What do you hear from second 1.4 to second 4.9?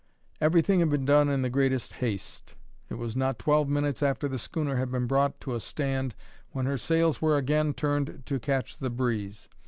the greatest haste; it was not twelve minutes after the schooner